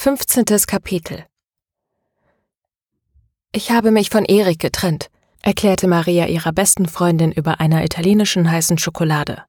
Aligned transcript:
15. 0.00 0.44
Kapitel 0.68 1.24
Ich 3.50 3.72
habe 3.72 3.90
mich 3.90 4.10
von 4.10 4.24
Erik 4.24 4.60
getrennt, 4.60 5.10
erklärte 5.42 5.88
Maria 5.88 6.26
ihrer 6.26 6.52
besten 6.52 6.86
Freundin 6.86 7.32
über 7.32 7.58
einer 7.58 7.82
italienischen 7.82 8.48
heißen 8.48 8.78
Schokolade. 8.78 9.42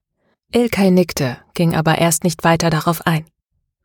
Ilkay 0.52 0.90
nickte, 0.90 1.36
ging 1.54 1.76
aber 1.76 1.98
erst 1.98 2.24
nicht 2.24 2.42
weiter 2.42 2.68
darauf 2.68 3.06
ein. 3.06 3.26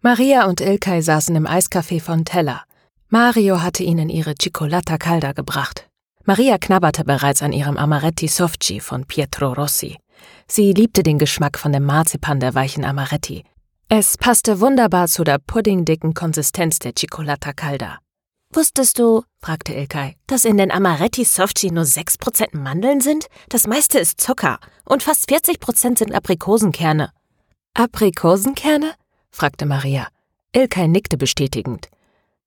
Maria 0.02 0.48
und 0.48 0.60
Ilkay 0.60 1.04
saßen 1.04 1.36
im 1.36 1.46
Eiscafé 1.46 2.02
von 2.02 2.26
Teller. 2.26 2.64
Mario 3.10 3.62
hatte 3.62 3.84
ihnen 3.84 4.10
ihre 4.10 4.34
Cicolata 4.34 4.98
Calda 4.98 5.34
gebracht. 5.34 5.88
Maria 6.24 6.58
knabberte 6.58 7.04
bereits 7.04 7.44
an 7.44 7.54
ihrem 7.54 7.78
Amaretti 7.78 8.28
Softci 8.28 8.80
von 8.80 9.06
Pietro 9.06 9.54
Rossi. 9.54 10.00
Sie 10.48 10.74
liebte 10.74 11.04
den 11.04 11.20
Geschmack 11.20 11.60
von 11.60 11.72
dem 11.72 11.84
Marzipan 11.84 12.40
der 12.40 12.56
weichen 12.56 12.84
Amaretti, 12.86 13.44
es 13.90 14.18
passte 14.18 14.60
wunderbar 14.62 15.08
zu 15.08 15.24
der 15.24 15.38
puddingdicken 15.38 16.16
Konsistenz 16.16 16.80
der 16.80 16.96
Cicolata 16.96 17.54
Calda. 17.54 18.00
Wusstest 18.52 18.98
du, 18.98 19.24
fragte 19.40 19.74
Ilkay, 19.74 20.16
dass 20.26 20.44
in 20.44 20.58
den 20.58 20.72
Amaretti 20.72 21.24
Softchi 21.24 21.70
nur 21.70 21.84
6% 21.84 22.58
Mandeln 22.58 23.00
sind? 23.00 23.28
Das 23.50 23.68
meiste 23.68 24.00
ist 24.00 24.20
Zucker 24.20 24.60
und 24.86 25.04
fast 25.04 25.30
40% 25.30 26.00
sind 26.00 26.16
Aprikosenkerne. 26.16 27.12
Aprikosenkerne? 27.76 28.94
fragte 29.30 29.68
Maria. 29.68 30.08
Ilkay 30.54 30.88
nickte 30.88 31.18
bestätigend. 31.18 31.90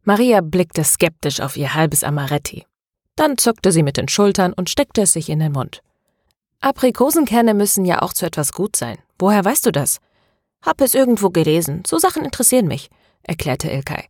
Maria 0.02 0.40
blickte 0.40 0.82
skeptisch 0.82 1.40
auf 1.40 1.56
ihr 1.56 1.74
halbes 1.74 2.02
Amaretti. 2.02 2.66
Dann 3.14 3.38
zuckte 3.38 3.70
sie 3.70 3.82
mit 3.84 3.96
den 3.96 4.08
Schultern 4.08 4.52
und 4.52 4.70
steckte 4.70 5.02
es 5.02 5.12
sich 5.12 5.28
in 5.28 5.38
den 5.38 5.52
Mund. 5.52 5.82
Aprikosenkerne 6.60 7.54
müssen 7.54 7.84
ja 7.84 8.02
auch 8.02 8.12
zu 8.12 8.26
etwas 8.26 8.52
gut 8.52 8.74
sein. 8.74 8.98
Woher 9.18 9.44
weißt 9.44 9.66
du 9.66 9.70
das? 9.70 10.00
Hab 10.62 10.80
es 10.80 10.94
irgendwo 10.94 11.30
gelesen. 11.30 11.82
So 11.86 11.98
Sachen 11.98 12.24
interessieren 12.24 12.66
mich, 12.66 12.90
erklärte 13.22 13.70
Ilkay. 13.70 14.04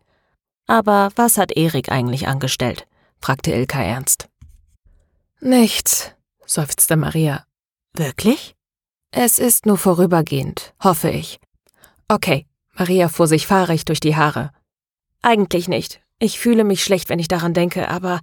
Aber 0.66 1.10
was 1.16 1.38
hat 1.38 1.52
Erik 1.52 1.90
eigentlich 1.90 2.28
angestellt? 2.28 2.86
fragte 3.20 3.52
Ilkay 3.52 3.88
ernst. 3.88 4.28
Nichts, 5.40 6.12
seufzte 6.46 6.96
Maria. 6.96 7.44
Wirklich? 7.94 8.54
Es 9.10 9.38
ist 9.38 9.66
nur 9.66 9.78
vorübergehend, 9.78 10.74
hoffe 10.82 11.10
ich. 11.10 11.40
Okay, 12.08 12.46
Maria 12.74 13.08
fuhr 13.08 13.26
sich 13.26 13.46
fahrig 13.46 13.84
durch 13.84 14.00
die 14.00 14.16
Haare. 14.16 14.50
Eigentlich 15.22 15.68
nicht. 15.68 16.00
Ich 16.18 16.38
fühle 16.38 16.64
mich 16.64 16.82
schlecht, 16.82 17.08
wenn 17.08 17.18
ich 17.18 17.28
daran 17.28 17.54
denke, 17.54 17.88
aber 17.88 18.20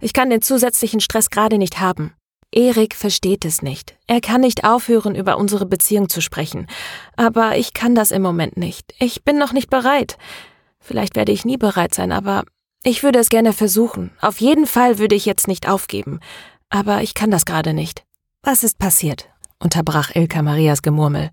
ich 0.00 0.12
kann 0.12 0.30
den 0.30 0.42
zusätzlichen 0.42 1.00
Stress 1.00 1.30
gerade 1.30 1.58
nicht 1.58 1.80
haben. 1.80 2.14
Erik 2.52 2.94
versteht 2.94 3.44
es 3.44 3.62
nicht. 3.62 3.96
Er 4.06 4.20
kann 4.20 4.42
nicht 4.42 4.64
aufhören, 4.64 5.14
über 5.14 5.38
unsere 5.38 5.66
Beziehung 5.66 6.08
zu 6.08 6.20
sprechen. 6.20 6.66
Aber 7.16 7.56
ich 7.56 7.72
kann 7.72 7.94
das 7.94 8.10
im 8.10 8.22
Moment 8.22 8.56
nicht. 8.56 8.94
Ich 8.98 9.24
bin 9.24 9.38
noch 9.38 9.52
nicht 9.52 9.70
bereit. 9.70 10.18
Vielleicht 10.78 11.16
werde 11.16 11.32
ich 11.32 11.44
nie 11.44 11.56
bereit 11.56 11.94
sein, 11.94 12.12
aber 12.12 12.44
ich 12.84 13.02
würde 13.02 13.18
es 13.18 13.30
gerne 13.30 13.52
versuchen. 13.52 14.10
Auf 14.20 14.40
jeden 14.40 14.66
Fall 14.66 14.98
würde 14.98 15.14
ich 15.14 15.24
jetzt 15.24 15.48
nicht 15.48 15.68
aufgeben. 15.68 16.20
Aber 16.68 17.02
ich 17.02 17.14
kann 17.14 17.30
das 17.30 17.44
gerade 17.46 17.72
nicht. 17.72 18.04
Was 18.42 18.64
ist 18.64 18.78
passiert? 18.78 19.28
unterbrach 19.58 20.14
Ilka 20.14 20.42
Marias 20.42 20.82
Gemurmel. 20.82 21.30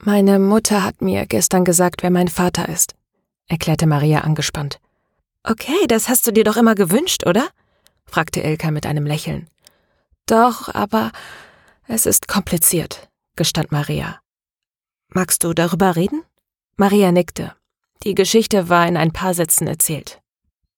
Meine 0.00 0.40
Mutter 0.40 0.82
hat 0.82 1.00
mir 1.00 1.26
gestern 1.26 1.64
gesagt, 1.64 2.02
wer 2.02 2.10
mein 2.10 2.26
Vater 2.26 2.68
ist, 2.68 2.96
erklärte 3.46 3.86
Maria 3.86 4.22
angespannt. 4.22 4.80
Okay, 5.44 5.86
das 5.86 6.08
hast 6.08 6.26
du 6.26 6.32
dir 6.32 6.42
doch 6.42 6.56
immer 6.56 6.74
gewünscht, 6.74 7.24
oder? 7.24 7.48
fragte 8.04 8.40
Ilka 8.40 8.72
mit 8.72 8.84
einem 8.84 9.06
Lächeln. 9.06 9.46
Doch, 10.26 10.68
aber 10.72 11.12
es 11.86 12.06
ist 12.06 12.28
kompliziert, 12.28 13.08
gestand 13.36 13.72
Maria. 13.72 14.20
Magst 15.08 15.44
du 15.44 15.52
darüber 15.52 15.96
reden? 15.96 16.22
Maria 16.76 17.12
nickte. 17.12 17.54
Die 18.04 18.14
Geschichte 18.14 18.68
war 18.68 18.86
in 18.86 18.96
ein 18.96 19.12
paar 19.12 19.34
Sätzen 19.34 19.66
erzählt. 19.66 20.20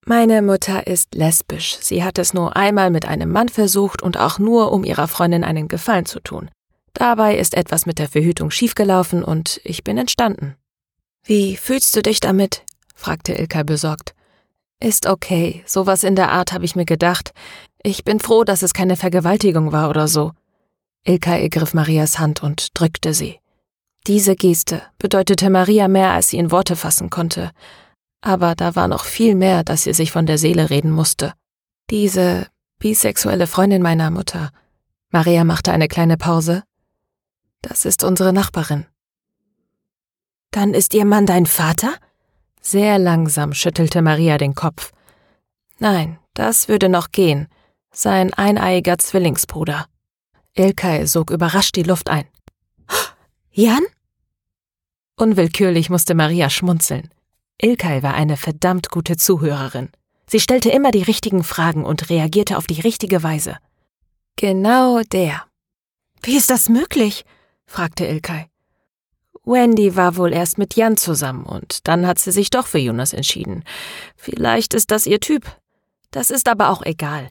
Meine 0.07 0.43
Mutter 0.43 0.87
ist 0.87 1.15
lesbisch. 1.15 1.79
Sie 1.81 2.05
hat 2.05 2.19
es 2.19 2.35
nur 2.35 2.57
einmal 2.57 2.91
mit 2.91 3.07
einem 3.07 3.31
Mann 3.31 3.49
versucht 3.49 4.03
und 4.03 4.19
auch 4.19 4.39
nur, 4.39 4.73
um 4.73 4.85
ihrer 4.85 5.09
Freundin 5.09 5.45
einen 5.45 5.69
Gefallen 5.69 6.05
zu 6.05 6.21
tun. 6.21 6.51
Dabei 6.93 7.39
ist 7.39 7.55
etwas 7.55 7.87
mit 7.87 7.99
der 7.99 8.09
Verhütung 8.09 8.51
schiefgelaufen 8.51 9.25
und 9.25 9.61
ich 9.65 9.83
bin 9.83 9.97
entstanden. 9.97 10.57
Wie 11.25 11.57
fühlst 11.57 11.97
du 11.97 12.03
dich 12.03 12.21
damit? 12.21 12.65
fragte 12.95 13.33
Ilka 13.33 13.63
besorgt. 13.63 14.15
Ist 14.79 15.07
okay, 15.07 15.65
sowas 15.67 16.05
in 16.05 16.17
der 16.17 16.31
Art 16.31 16.53
habe 16.53 16.67
ich 16.67 16.77
mir 16.77 16.85
gedacht. 16.85 17.33
Ich 17.87 18.03
bin 18.03 18.19
froh, 18.19 18.45
dass 18.45 18.63
es 18.63 18.73
keine 18.73 18.97
Vergewaltigung 18.97 19.71
war 19.71 19.91
oder 19.91 20.09
so. 20.09 20.33
Ilka 21.05 21.37
ergriff 21.37 21.75
Marias 21.75 22.19
Hand 22.19 22.43
und 22.43 22.69
drückte 22.73 23.13
sie. 23.13 23.41
Diese 24.07 24.37
Geste 24.37 24.81
bedeutete 24.99 25.51
Maria 25.51 25.87
mehr, 25.87 26.13
als 26.13 26.31
sie 26.31 26.39
in 26.39 26.51
Worte 26.51 26.77
fassen 26.77 27.11
konnte. 27.11 27.51
Aber 28.23 28.55
da 28.55 28.75
war 28.75 28.89
noch 28.89 29.05
viel 29.05 29.35
mehr, 29.35 29.65
das 29.65 29.83
sie 29.83 29.93
sich 29.93 30.13
von 30.13 30.25
der 30.25 30.39
Seele 30.39 30.71
reden 30.71 30.91
musste. 30.91 31.35
Diese 31.91 32.47
bisexuelle 32.79 33.47
Freundin 33.47 33.83
meiner 33.83 34.11
Mutter. 34.11 34.51
Maria 35.11 35.45
machte 35.45 35.71
eine 35.71 35.87
kleine 35.87 36.17
Pause. 36.17 36.63
Das 37.61 37.85
ist 37.85 38.03
unsere 38.03 38.33
Nachbarin. 38.33 38.87
Dann 40.53 40.73
ist 40.73 40.95
ihr 40.95 41.05
Mann 41.05 41.27
dein 41.27 41.45
Vater? 41.45 41.93
Sehr 42.63 42.99
langsam 42.99 43.53
schüttelte 43.53 44.01
Maria 44.01 44.39
den 44.39 44.55
Kopf. 44.55 44.93
Nein, 45.79 46.19
das 46.33 46.69
würde 46.69 46.89
noch 46.89 47.11
gehen 47.11 47.47
sein 47.95 48.35
eineiiger 48.35 48.99
Zwillingsbruder. 48.99 49.87
Ilkay 50.55 51.07
sog 51.07 51.31
überrascht 51.31 51.77
die 51.77 51.83
Luft 51.83 52.11
ein. 52.11 52.27
Jan? 53.53 53.83
Unwillkürlich 55.17 55.91
musste 55.91 56.15
Maria 56.15 56.51
schmunzeln. 56.51 57.09
Ilkay 57.61 58.03
war 58.03 58.15
eine 58.15 58.37
verdammt 58.37 58.91
gute 58.91 59.17
Zuhörerin. 59.17 59.91
Sie 60.27 60.41
stellte 60.41 60.71
immer 60.71 60.91
die 60.91 61.03
richtigen 61.03 61.45
Fragen 61.45 61.85
und 61.85 62.11
reagierte 62.11 62.57
auf 62.57 62.67
die 62.67 62.81
richtige 62.81 63.23
Weise. 63.23 63.59
Genau 64.37 65.03
der. 65.03 65.45
Wie 66.23 66.37
ist 66.37 66.51
das 66.51 66.69
möglich? 66.69 67.25
fragte 67.67 68.07
Ilkay. 68.07 68.47
Wendy 69.45 69.95
war 69.95 70.17
wohl 70.17 70.33
erst 70.33 70.59
mit 70.59 70.75
Jan 70.75 70.97
zusammen 70.97 71.45
und 71.45 71.87
dann 71.87 72.07
hat 72.07 72.19
sie 72.19 72.33
sich 72.33 72.51
doch 72.51 72.67
für 72.67 72.79
Jonas 72.79 73.13
entschieden. 73.13 73.63
Vielleicht 74.17 74.73
ist 74.73 74.91
das 74.91 75.07
ihr 75.07 75.21
Typ. 75.21 75.45
Das 76.11 76.31
ist 76.31 76.49
aber 76.49 76.71
auch 76.71 76.83
egal. 76.83 77.29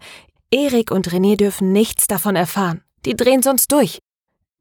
Erik 0.54 0.92
und 0.92 1.10
René 1.10 1.36
dürfen 1.36 1.72
nichts 1.72 2.06
davon 2.06 2.36
erfahren. 2.36 2.84
Die 3.06 3.16
drehen 3.16 3.42
sonst 3.42 3.72
durch. 3.72 3.98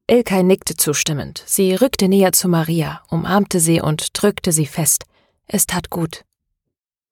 Ilkay 0.09 0.41
nickte 0.41 0.75
zustimmend. 0.75 1.43
Sie 1.45 1.75
rückte 1.75 2.07
näher 2.07 2.31
zu 2.31 2.49
Maria, 2.49 3.03
umarmte 3.09 3.59
sie 3.59 3.79
und 3.79 4.19
drückte 4.19 4.51
sie 4.51 4.65
fest. 4.65 5.05
Es 5.45 5.67
tat 5.67 5.91
gut. 5.91 6.23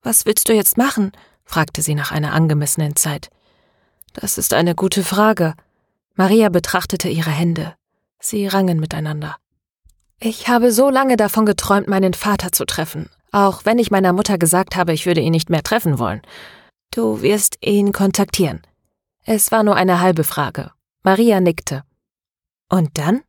Was 0.01 0.25
willst 0.25 0.49
du 0.49 0.53
jetzt 0.53 0.79
machen? 0.79 1.11
fragte 1.45 1.83
sie 1.83 1.93
nach 1.93 2.11
einer 2.11 2.33
angemessenen 2.33 2.95
Zeit. 2.95 3.29
Das 4.13 4.39
ist 4.39 4.51
eine 4.51 4.73
gute 4.73 5.03
Frage. 5.03 5.53
Maria 6.15 6.49
betrachtete 6.49 7.07
ihre 7.07 7.29
Hände. 7.29 7.75
Sie 8.19 8.47
rangen 8.47 8.79
miteinander. 8.79 9.37
Ich 10.19 10.47
habe 10.47 10.71
so 10.71 10.89
lange 10.89 11.17
davon 11.17 11.45
geträumt, 11.45 11.87
meinen 11.87 12.15
Vater 12.15 12.51
zu 12.51 12.65
treffen, 12.65 13.11
auch 13.31 13.63
wenn 13.63 13.77
ich 13.77 13.91
meiner 13.91 14.11
Mutter 14.11 14.39
gesagt 14.39 14.75
habe, 14.75 14.91
ich 14.91 15.05
würde 15.05 15.21
ihn 15.21 15.33
nicht 15.33 15.51
mehr 15.51 15.61
treffen 15.61 15.99
wollen. 15.99 16.23
Du 16.89 17.21
wirst 17.21 17.59
ihn 17.61 17.91
kontaktieren. 17.91 18.63
Es 19.25 19.51
war 19.51 19.63
nur 19.63 19.75
eine 19.75 20.01
halbe 20.01 20.23
Frage. 20.23 20.71
Maria 21.03 21.39
nickte. 21.39 21.83
Und 22.69 22.97
dann? 22.97 23.21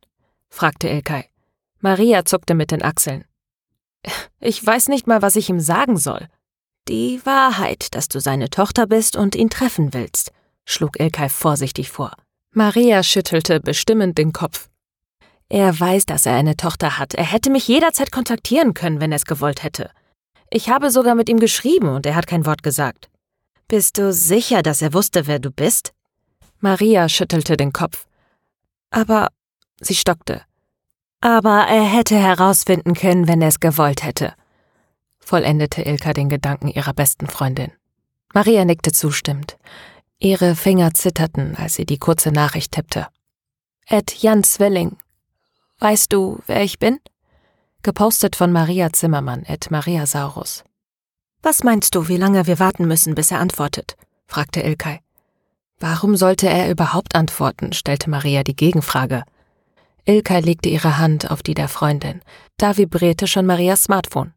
fragte 0.49 0.89
Ilkay. 0.89 1.25
Maria 1.79 2.25
zuckte 2.25 2.55
mit 2.55 2.71
den 2.71 2.81
Achseln. 2.83 3.25
Ich 4.39 4.65
weiß 4.65 4.89
nicht 4.89 5.07
mal, 5.07 5.21
was 5.21 5.37
ich 5.37 5.49
ihm 5.49 5.61
sagen 5.61 5.95
soll. 5.95 6.27
Die 6.89 7.25
Wahrheit, 7.25 7.95
dass 7.95 8.09
du 8.09 8.19
seine 8.19 8.49
Tochter 8.49 8.87
bist 8.87 9.15
und 9.15 9.35
ihn 9.35 9.49
treffen 9.49 9.93
willst, 9.93 10.33
schlug 10.65 10.99
Ilkay 10.99 11.29
vorsichtig 11.29 11.89
vor. 11.89 12.11
Maria 12.51 13.03
schüttelte 13.03 13.61
bestimmend 13.61 14.17
den 14.17 14.33
Kopf. 14.33 14.69
Er 15.47 15.79
weiß, 15.79 16.05
dass 16.05 16.25
er 16.25 16.33
eine 16.33 16.57
Tochter 16.57 16.97
hat. 16.97 17.13
Er 17.13 17.23
hätte 17.23 17.49
mich 17.49 17.67
jederzeit 17.67 18.11
kontaktieren 18.11 18.73
können, 18.73 18.99
wenn 18.99 19.13
er 19.13 19.17
es 19.17 19.25
gewollt 19.25 19.63
hätte. 19.63 19.91
Ich 20.49 20.69
habe 20.69 20.91
sogar 20.91 21.15
mit 21.15 21.29
ihm 21.29 21.39
geschrieben 21.39 21.87
und 21.89 22.05
er 22.05 22.15
hat 22.15 22.27
kein 22.27 22.45
Wort 22.45 22.63
gesagt. 22.63 23.09
Bist 23.67 23.97
du 23.97 24.11
sicher, 24.13 24.61
dass 24.61 24.81
er 24.81 24.93
wusste, 24.93 25.27
wer 25.27 25.39
du 25.39 25.51
bist? 25.51 25.93
Maria 26.59 27.09
schüttelte 27.09 27.57
den 27.57 27.73
Kopf. 27.73 28.07
Aber 28.89 29.29
sie 29.81 29.95
stockte. 29.95 30.41
Aber 31.21 31.67
er 31.67 31.83
hätte 31.83 32.15
herausfinden 32.15 32.93
können, 32.93 33.27
wenn 33.27 33.41
er 33.41 33.47
es 33.47 33.59
gewollt 33.59 34.03
hätte, 34.03 34.33
vollendete 35.19 35.81
Ilka 35.81 36.13
den 36.13 36.29
Gedanken 36.29 36.67
ihrer 36.67 36.93
besten 36.93 37.27
Freundin. 37.27 37.71
Maria 38.33 38.65
nickte 38.65 38.91
zustimmend. 38.91 39.57
Ihre 40.19 40.55
Finger 40.55 40.93
zitterten, 40.93 41.55
als 41.55 41.75
sie 41.75 41.85
die 41.85 41.97
kurze 41.97 42.31
Nachricht 42.31 42.73
tippte. 42.73 43.07
Ed 43.85 44.21
Jan 44.21 44.43
Zwilling. 44.43 44.97
Weißt 45.79 46.11
du, 46.13 46.39
wer 46.47 46.63
ich 46.63 46.79
bin? 46.79 46.99
Gepostet 47.83 48.35
von 48.35 48.51
Maria 48.51 48.93
Zimmermann, 48.93 49.43
Ed 49.43 49.69
Maria 49.71 50.05
Saurus. 50.05 50.63
Was 51.43 51.65
meinst 51.65 51.93
du, 51.93 52.07
wie 52.07 52.15
lange 52.15 52.47
wir 52.47 52.57
warten 52.59 52.87
müssen, 52.87 53.15
bis 53.15 53.29
er 53.29 53.41
antwortet? 53.41 53.97
fragte 54.27 54.61
Ilkay. 54.61 55.01
Warum 55.77 56.15
sollte 56.15 56.47
er 56.47 56.71
überhaupt 56.71 57.15
antworten? 57.15 57.73
stellte 57.73 58.09
Maria 58.09 58.43
die 58.43 58.55
Gegenfrage. 58.55 59.23
Ilkay 60.05 60.39
legte 60.39 60.69
ihre 60.69 60.97
Hand 60.97 61.29
auf 61.29 61.43
die 61.43 61.53
der 61.53 61.67
Freundin. 61.67 62.21
Da 62.55 62.77
vibrierte 62.77 63.27
schon 63.27 63.45
Marias 63.45 63.83
Smartphone. 63.83 64.33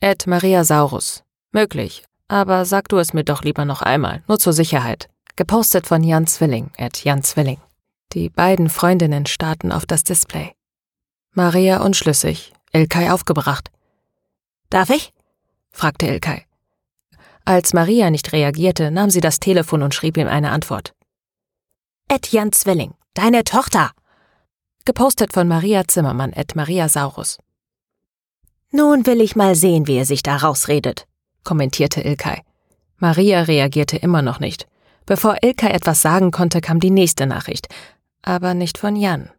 Ed 0.00 0.26
Maria 0.26 0.62
Saurus. 0.64 1.24
Möglich. 1.52 2.04
Aber 2.28 2.66
sag 2.66 2.90
du 2.90 2.98
es 2.98 3.14
mir 3.14 3.24
doch 3.24 3.42
lieber 3.42 3.64
noch 3.64 3.80
einmal, 3.80 4.22
nur 4.28 4.38
zur 4.38 4.52
Sicherheit. 4.52 5.08
Gepostet 5.36 5.86
von 5.86 6.02
Jan 6.02 6.26
Zwilling, 6.26 6.70
Ed 6.76 7.02
Jan 7.02 7.22
Zwilling. 7.22 7.60
Die 8.12 8.28
beiden 8.28 8.68
Freundinnen 8.68 9.24
starrten 9.24 9.72
auf 9.72 9.86
das 9.86 10.04
Display. 10.04 10.52
Maria 11.32 11.80
unschlüssig, 11.82 12.52
Ilkay 12.72 13.08
aufgebracht. 13.08 13.70
Darf 14.68 14.90
ich? 14.90 15.14
Fragte 15.76 16.06
Ilkay. 16.06 16.42
Als 17.44 17.72
Maria 17.74 18.10
nicht 18.10 18.32
reagierte, 18.32 18.90
nahm 18.90 19.10
sie 19.10 19.20
das 19.20 19.38
Telefon 19.38 19.82
und 19.82 19.94
schrieb 19.94 20.16
ihm 20.16 20.26
eine 20.26 20.50
Antwort. 20.50 20.94
Ed 22.08 22.32
Jan 22.32 22.52
Zwilling, 22.52 22.94
deine 23.14 23.44
Tochter. 23.44 23.92
Gepostet 24.84 25.32
von 25.32 25.46
Maria 25.46 25.86
Zimmermann, 25.86 26.32
Ed 26.32 26.56
Maria 26.56 26.88
Saurus. 26.88 27.38
Nun 28.72 29.06
will 29.06 29.20
ich 29.20 29.36
mal 29.36 29.54
sehen, 29.54 29.86
wie 29.86 29.98
er 29.98 30.06
sich 30.06 30.22
da 30.22 30.36
rausredet, 30.36 31.06
kommentierte 31.44 32.00
Ilkay. 32.00 32.42
Maria 32.96 33.42
reagierte 33.42 33.96
immer 33.96 34.22
noch 34.22 34.40
nicht. 34.40 34.66
Bevor 35.04 35.36
Ilkay 35.42 35.70
etwas 35.70 36.02
sagen 36.02 36.30
konnte, 36.30 36.60
kam 36.60 36.80
die 36.80 36.90
nächste 36.90 37.26
Nachricht. 37.26 37.68
Aber 38.22 38.54
nicht 38.54 38.78
von 38.78 38.96
Jan. 38.96 39.30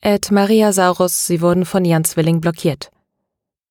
Ed 0.00 0.30
Maria 0.30 0.72
Saurus, 0.72 1.26
sie 1.26 1.40
wurden 1.40 1.64
von 1.64 1.84
Jan 1.84 2.04
Zwilling 2.04 2.40
blockiert. 2.40 2.90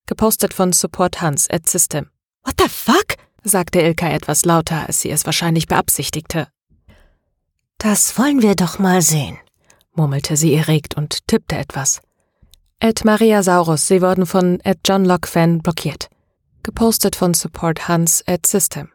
Gepostet 0.09 0.55
von 0.55 0.73
Support 0.73 1.21
Hans 1.21 1.47
at 1.51 1.69
System. 1.69 2.09
What 2.43 2.55
the 2.59 2.67
fuck? 2.67 3.15
sagte 3.43 3.79
Ilka 3.79 4.09
etwas 4.09 4.43
lauter, 4.43 4.87
als 4.87 5.01
sie 5.01 5.11
es 5.11 5.27
wahrscheinlich 5.27 5.67
beabsichtigte. 5.67 6.47
Das 7.77 8.17
wollen 8.17 8.41
wir 8.41 8.55
doch 8.55 8.79
mal 8.79 9.03
sehen, 9.03 9.37
murmelte 9.93 10.35
sie 10.35 10.55
erregt 10.55 10.97
und 10.97 11.27
tippte 11.27 11.57
etwas. 11.57 12.01
Ed 12.79 13.05
Maria 13.05 13.43
Saurus, 13.43 13.85
sie 13.85 14.01
wurden 14.01 14.25
von 14.25 14.59
Ed 14.61 14.79
John 14.83 15.05
Locke 15.05 15.29
Fan 15.29 15.59
blockiert. 15.59 16.09
Gepostet 16.63 17.15
von 17.15 17.35
Support 17.35 17.87
Hans 17.87 18.23
at 18.25 18.47
System. 18.47 18.89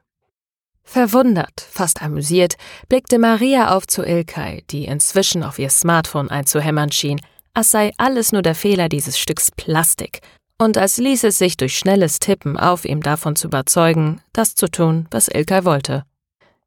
Verwundert, 0.82 1.60
fast 1.70 2.02
amüsiert, 2.02 2.56
blickte 2.88 3.20
Maria 3.20 3.76
auf 3.76 3.86
zu 3.86 4.02
Ilkay, 4.02 4.64
die 4.68 4.86
inzwischen 4.86 5.44
auf 5.44 5.60
ihr 5.60 5.70
Smartphone 5.70 6.28
einzuhämmern 6.28 6.90
schien, 6.90 7.20
als 7.52 7.70
sei 7.70 7.92
alles 7.98 8.32
nur 8.32 8.42
der 8.42 8.56
Fehler 8.56 8.88
dieses 8.88 9.16
Stücks 9.16 9.52
Plastik, 9.52 10.20
und 10.58 10.78
als 10.78 10.98
ließ 10.98 11.24
es 11.24 11.38
sich 11.38 11.56
durch 11.56 11.76
schnelles 11.76 12.18
Tippen 12.18 12.56
auf 12.56 12.84
ihm 12.84 13.02
davon 13.02 13.36
zu 13.36 13.48
überzeugen, 13.48 14.20
das 14.32 14.54
zu 14.54 14.70
tun, 14.70 15.06
was 15.10 15.28
Ilkay 15.28 15.64
wollte. 15.64 16.04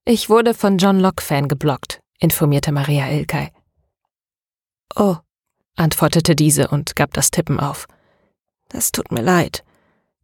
Ich 0.06 0.30
wurde 0.30 0.54
von 0.54 0.78
John 0.78 1.00
Locke-Fan 1.00 1.48
geblockt, 1.48 2.00
informierte 2.20 2.72
Maria 2.72 3.10
Ilkay. 3.10 3.50
Oh, 4.96 5.18
antwortete 5.76 6.36
diese 6.36 6.70
und 6.70 6.96
gab 6.96 7.14
das 7.14 7.32
Tippen 7.32 7.60
auf. 7.60 7.88
Das 8.70 8.92
tut 8.92 9.12
mir 9.12 9.22
leid. 9.22 9.64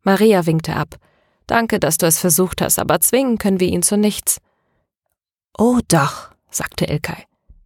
Maria 0.02 0.46
winkte 0.46 0.76
ab. 0.76 0.96
Danke, 1.48 1.80
dass 1.80 1.98
du 1.98 2.06
es 2.06 2.20
versucht 2.20 2.62
hast, 2.62 2.80
aber 2.80 3.00
zwingen 3.00 3.38
können 3.38 3.60
wir 3.60 3.68
ihn 3.68 3.84
zu 3.84 3.98
nichts. 3.98 4.40
Oh 5.58 5.80
doch, 5.88 6.30
sagte 6.50 6.86
Ilkay. 6.86 7.26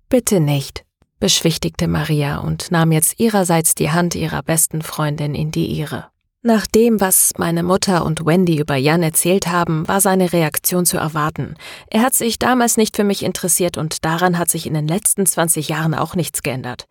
Bitte 0.10 0.40
nicht, 0.40 0.86
beschwichtigte 1.20 1.88
Maria 1.88 2.38
und 2.38 2.72
nahm 2.72 2.92
jetzt 2.92 3.20
ihrerseits 3.20 3.76
die 3.76 3.92
Hand 3.92 4.16
ihrer 4.16 4.44
besten 4.44 4.82
Freundin 4.82 5.36
in 5.36 5.52
die 5.52 5.68
ihre. 5.68 6.10
Nach 6.44 6.68
dem, 6.68 7.02
was 7.02 7.34
meine 7.38 7.64
Mutter 7.64 8.06
und 8.06 8.26
Wendy 8.26 8.60
über 8.60 8.76
Jan 8.76 9.04
erzählt 9.04 9.48
haben, 9.48 9.88
war 9.88 10.00
seine 10.00 10.32
Reaktion 10.32 10.86
zu 10.86 10.98
erwarten. 10.98 11.56
Er 11.90 12.02
hat 12.02 12.14
sich 12.14 12.40
damals 12.40 12.78
nicht 12.78 12.96
für 12.96 13.04
mich 13.04 13.24
interessiert 13.24 13.78
und 13.78 14.06
daran 14.06 14.38
hat 14.38 14.50
sich 14.50 14.66
in 14.66 14.74
den 14.74 14.88
letzten 14.88 15.26
20 15.26 15.68
Jahren 15.68 15.94
auch 15.94 16.16
nichts 16.16 16.44
geändert. 16.44 16.86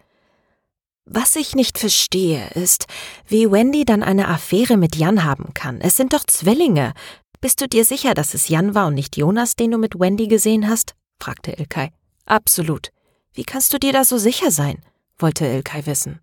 Was 1.05 1.37
ich 1.37 1.55
nicht 1.55 1.79
verstehe, 1.79 2.49
ist, 2.55 2.87
wie 3.29 3.51
Wendy 3.51 3.85
dann 3.85 4.03
eine 4.03 4.27
Affäre 4.27 4.77
mit 4.77 4.97
Jan 4.97 5.23
haben 5.23 5.55
kann. 5.55 5.81
Es 5.81 5.97
sind 5.97 6.13
doch 6.13 6.25
Zwillinge. 6.25 6.93
Bist 7.41 7.61
du 7.61 7.69
dir 7.69 7.85
sicher, 7.85 8.13
dass 8.15 8.35
es 8.35 8.49
Jan 8.49 8.75
war 8.75 8.89
und 8.89 8.95
nicht 8.95 9.17
Jonas, 9.17 9.55
den 9.55 9.71
du 9.71 9.79
mit 9.79 9.99
Wendy 9.99 10.27
gesehen 10.27 10.69
hast? 10.69 10.97
fragte 11.21 11.53
Ilkay. 11.53 11.93
Absolut. 12.27 12.91
Wie 13.37 13.45
kannst 13.45 13.73
du 13.73 13.79
dir 13.79 13.93
da 13.93 14.03
so 14.03 14.19
sicher 14.19 14.51
sein? 14.51 14.79
wollte 15.19 15.47
Ilkay 15.47 15.87
wissen. 15.87 16.19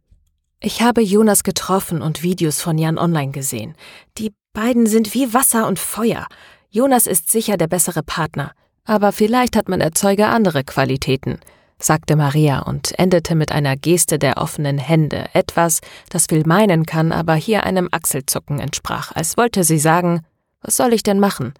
Ich 0.59 0.81
habe 0.81 1.01
Jonas 1.01 1.43
getroffen 1.43 2.01
und 2.01 2.23
Videos 2.23 2.61
von 2.61 2.77
Jan 2.77 2.97
online 2.97 3.31
gesehen. 3.31 3.75
Die 4.17 4.33
beiden 4.51 4.85
sind 4.85 5.13
wie 5.13 5.33
Wasser 5.33 5.67
und 5.67 5.79
Feuer. 5.79 6.27
Jonas 6.69 7.07
ist 7.07 7.29
sicher 7.29 7.55
der 7.55 7.67
bessere 7.67 8.03
Partner, 8.03 8.51
aber 8.83 9.13
vielleicht 9.13 9.55
hat 9.55 9.69
mein 9.69 9.79
Erzeuger 9.79 10.29
andere 10.29 10.65
Qualitäten 10.65 11.39
sagte 11.83 12.15
Maria 12.15 12.59
und 12.59 12.97
endete 12.97 13.35
mit 13.35 13.51
einer 13.51 13.75
Geste 13.75 14.19
der 14.19 14.37
offenen 14.37 14.77
Hände, 14.77 15.25
etwas, 15.33 15.81
das 16.09 16.27
viel 16.27 16.43
meinen 16.45 16.85
kann, 16.85 17.11
aber 17.11 17.35
hier 17.35 17.63
einem 17.63 17.89
Achselzucken 17.91 18.59
entsprach, 18.59 19.11
als 19.13 19.37
wollte 19.37 19.63
sie 19.63 19.79
sagen, 19.79 20.21
was 20.61 20.77
soll 20.77 20.93
ich 20.93 21.03
denn 21.03 21.19
machen? 21.19 21.53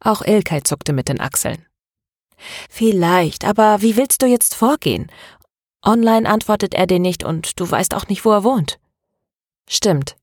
Auch 0.00 0.22
Ilkay 0.22 0.62
zuckte 0.62 0.92
mit 0.92 1.08
den 1.08 1.20
Achseln. 1.20 1.64
Vielleicht, 2.68 3.44
aber 3.44 3.82
wie 3.82 3.96
willst 3.96 4.22
du 4.22 4.26
jetzt 4.26 4.54
vorgehen? 4.54 5.10
Online 5.84 6.28
antwortet 6.28 6.74
er 6.74 6.86
dir 6.86 7.00
nicht 7.00 7.24
und 7.24 7.58
du 7.58 7.70
weißt 7.70 7.94
auch 7.94 8.08
nicht, 8.08 8.24
wo 8.24 8.32
er 8.32 8.44
wohnt. 8.44 8.78
Stimmt. 9.68 10.16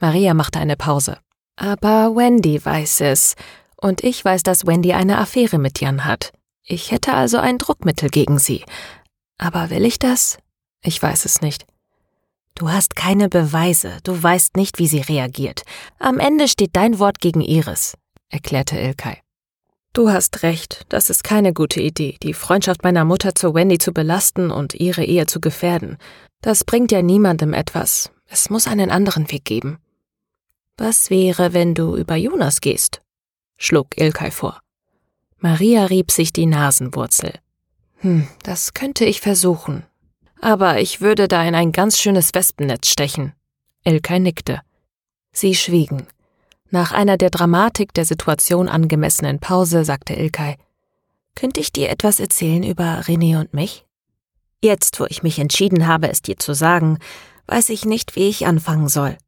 Maria 0.00 0.34
machte 0.34 0.58
eine 0.58 0.76
Pause. 0.76 1.18
Aber 1.56 2.16
Wendy 2.16 2.64
weiß 2.64 3.02
es. 3.02 3.34
Und 3.76 4.02
ich 4.02 4.24
weiß, 4.24 4.42
dass 4.42 4.66
Wendy 4.66 4.92
eine 4.92 5.18
Affäre 5.18 5.58
mit 5.58 5.80
Jan 5.80 6.04
hat. 6.04 6.32
Ich 6.64 6.90
hätte 6.90 7.14
also 7.14 7.38
ein 7.38 7.58
Druckmittel 7.58 8.08
gegen 8.08 8.38
sie. 8.38 8.64
Aber 9.38 9.70
will 9.70 9.84
ich 9.84 9.98
das? 9.98 10.38
Ich 10.82 11.02
weiß 11.02 11.24
es 11.24 11.40
nicht. 11.40 11.66
Du 12.54 12.70
hast 12.70 12.96
keine 12.96 13.28
Beweise, 13.28 13.98
du 14.04 14.20
weißt 14.22 14.56
nicht, 14.56 14.78
wie 14.78 14.86
sie 14.86 15.00
reagiert. 15.00 15.62
Am 15.98 16.18
Ende 16.18 16.48
steht 16.48 16.76
dein 16.76 16.98
Wort 16.98 17.18
gegen 17.20 17.40
ihres, 17.40 17.96
erklärte 18.28 18.78
Ilkay. 18.78 19.18
Du 19.94 20.10
hast 20.10 20.42
recht, 20.42 20.86
das 20.88 21.10
ist 21.10 21.22
keine 21.22 21.52
gute 21.52 21.80
Idee, 21.80 22.16
die 22.22 22.32
Freundschaft 22.32 22.82
meiner 22.82 23.04
Mutter 23.04 23.34
zu 23.34 23.52
Wendy 23.54 23.76
zu 23.76 23.92
belasten 23.92 24.50
und 24.50 24.72
ihre 24.72 25.04
Ehe 25.04 25.26
zu 25.26 25.38
gefährden. 25.38 25.98
Das 26.40 26.64
bringt 26.64 26.92
ja 26.92 27.02
niemandem 27.02 27.52
etwas. 27.52 28.10
Es 28.26 28.48
muss 28.48 28.66
einen 28.66 28.90
anderen 28.90 29.30
Weg 29.30 29.44
geben. 29.44 29.78
Was 30.78 31.10
wäre, 31.10 31.52
wenn 31.52 31.74
du 31.74 31.94
über 31.96 32.16
Jonas 32.16 32.62
gehst? 32.62 33.02
schlug 33.58 33.98
Ilkay 33.98 34.30
vor. 34.30 34.62
Maria 35.36 35.84
rieb 35.84 36.10
sich 36.10 36.32
die 36.32 36.46
Nasenwurzel. 36.46 37.34
Hm, 37.98 38.26
das 38.42 38.72
könnte 38.72 39.04
ich 39.04 39.20
versuchen. 39.20 39.84
Aber 40.40 40.80
ich 40.80 41.02
würde 41.02 41.28
da 41.28 41.44
in 41.44 41.54
ein 41.54 41.70
ganz 41.70 41.98
schönes 41.98 42.32
Wespennetz 42.32 42.88
stechen. 42.88 43.34
Ilkay 43.84 44.20
nickte. 44.20 44.62
Sie 45.32 45.54
schwiegen. 45.54 46.06
Nach 46.72 46.92
einer 46.92 47.18
der 47.18 47.28
Dramatik 47.28 47.92
der 47.92 48.06
Situation 48.06 48.66
angemessenen 48.66 49.40
Pause 49.40 49.84
sagte 49.84 50.14
Ilkay, 50.14 50.56
Könnte 51.34 51.60
ich 51.60 51.70
dir 51.70 51.90
etwas 51.90 52.18
erzählen 52.18 52.62
über 52.62 53.02
René 53.02 53.38
und 53.38 53.52
mich? 53.52 53.84
Jetzt, 54.62 54.98
wo 54.98 55.04
ich 55.04 55.22
mich 55.22 55.38
entschieden 55.38 55.86
habe, 55.86 56.08
es 56.08 56.22
dir 56.22 56.38
zu 56.38 56.54
sagen, 56.54 56.98
weiß 57.46 57.68
ich 57.68 57.84
nicht, 57.84 58.16
wie 58.16 58.26
ich 58.26 58.46
anfangen 58.46 58.88
soll, 58.88 59.18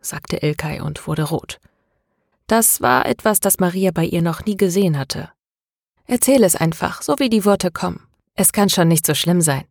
sagte 0.00 0.36
Ilkay 0.36 0.80
und 0.80 1.08
wurde 1.08 1.24
rot. 1.24 1.58
Das 2.46 2.80
war 2.80 3.04
etwas, 3.04 3.40
das 3.40 3.58
Maria 3.58 3.90
bei 3.90 4.04
ihr 4.04 4.22
noch 4.22 4.44
nie 4.44 4.56
gesehen 4.56 4.96
hatte. 4.96 5.28
Erzähl 6.06 6.44
es 6.44 6.54
einfach, 6.54 7.02
so 7.02 7.16
wie 7.18 7.30
die 7.30 7.44
Worte 7.44 7.72
kommen. 7.72 8.06
Es 8.34 8.52
kann 8.52 8.68
schon 8.68 8.86
nicht 8.86 9.06
so 9.06 9.14
schlimm 9.14 9.40
sein. 9.40 9.64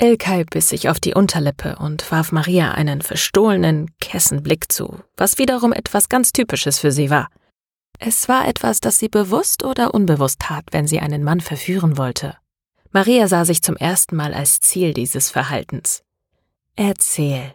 Ilkay 0.00 0.44
biss 0.44 0.70
sich 0.70 0.88
auf 0.88 0.98
die 0.98 1.14
Unterlippe 1.14 1.76
und 1.76 2.10
warf 2.10 2.32
Maria 2.32 2.72
einen 2.72 3.00
verstohlenen, 3.00 3.90
kessen 4.00 4.42
Blick 4.42 4.72
zu, 4.72 4.98
was 5.16 5.38
wiederum 5.38 5.72
etwas 5.72 6.08
ganz 6.08 6.32
Typisches 6.32 6.80
für 6.80 6.90
sie 6.90 7.10
war. 7.10 7.28
Es 8.00 8.28
war 8.28 8.48
etwas, 8.48 8.80
das 8.80 8.98
sie 8.98 9.08
bewusst 9.08 9.64
oder 9.64 9.94
unbewusst 9.94 10.40
tat, 10.40 10.64
wenn 10.72 10.88
sie 10.88 10.98
einen 10.98 11.22
Mann 11.22 11.40
verführen 11.40 11.96
wollte. 11.96 12.36
Maria 12.90 13.28
sah 13.28 13.44
sich 13.44 13.62
zum 13.62 13.76
ersten 13.76 14.16
Mal 14.16 14.34
als 14.34 14.60
Ziel 14.60 14.94
dieses 14.94 15.30
Verhaltens. 15.30 16.02
Erzähl, 16.74 17.54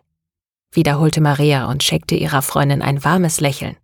wiederholte 0.72 1.20
Maria 1.20 1.70
und 1.70 1.84
schenkte 1.84 2.16
ihrer 2.16 2.42
Freundin 2.42 2.82
ein 2.82 3.04
warmes 3.04 3.42
Lächeln. 3.42 3.76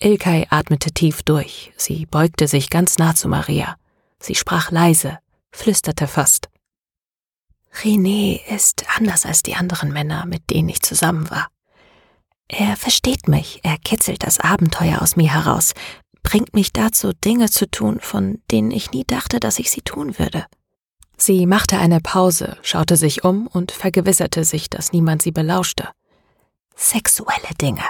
Ilkay 0.00 0.46
atmete 0.50 0.90
tief 0.90 1.22
durch. 1.22 1.72
Sie 1.76 2.06
beugte 2.06 2.48
sich 2.48 2.70
ganz 2.70 2.98
nah 2.98 3.14
zu 3.14 3.28
Maria. 3.28 3.76
Sie 4.18 4.34
sprach 4.34 4.72
leise, 4.72 5.18
flüsterte 5.52 6.08
fast. 6.08 6.48
René 7.82 8.40
ist 8.48 8.84
anders 8.96 9.26
als 9.26 9.42
die 9.42 9.54
anderen 9.54 9.92
Männer, 9.92 10.26
mit 10.26 10.50
denen 10.50 10.68
ich 10.68 10.82
zusammen 10.82 11.30
war. 11.30 11.48
Er 12.48 12.76
versteht 12.76 13.26
mich, 13.26 13.60
er 13.62 13.78
kitzelt 13.78 14.22
das 14.22 14.38
Abenteuer 14.38 15.02
aus 15.02 15.16
mir 15.16 15.32
heraus, 15.32 15.72
bringt 16.22 16.54
mich 16.54 16.72
dazu, 16.72 17.12
Dinge 17.12 17.50
zu 17.50 17.70
tun, 17.70 17.98
von 18.00 18.40
denen 18.50 18.70
ich 18.70 18.92
nie 18.92 19.04
dachte, 19.04 19.40
dass 19.40 19.58
ich 19.58 19.70
sie 19.70 19.82
tun 19.82 20.18
würde. 20.18 20.46
Sie 21.16 21.46
machte 21.46 21.78
eine 21.78 22.00
Pause, 22.00 22.56
schaute 22.62 22.96
sich 22.96 23.24
um 23.24 23.46
und 23.46 23.72
vergewisserte 23.72 24.44
sich, 24.44 24.68
dass 24.70 24.92
niemand 24.92 25.22
sie 25.22 25.32
belauschte. 25.32 25.88
Sexuelle 26.76 27.54
Dinge, 27.60 27.84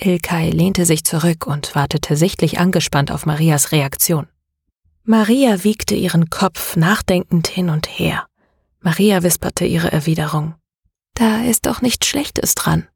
Ilkay 0.00 0.50
lehnte 0.50 0.86
sich 0.86 1.04
zurück 1.04 1.46
und 1.46 1.74
wartete 1.74 2.16
sichtlich 2.16 2.58
angespannt 2.60 3.10
auf 3.10 3.26
Marias 3.26 3.72
Reaktion. 3.72 4.28
Maria 5.02 5.64
wiegte 5.64 5.94
ihren 5.94 6.30
Kopf 6.30 6.76
nachdenkend 6.76 7.48
hin 7.48 7.68
und 7.68 7.86
her. 7.86 8.26
Maria 8.80 9.22
wisperte 9.22 9.64
ihre 9.64 9.92
Erwiderung. 9.92 10.54
Da 11.14 11.42
ist 11.42 11.66
doch 11.66 11.82
nichts 11.82 12.06
Schlechtes 12.06 12.54
dran. 12.54 12.86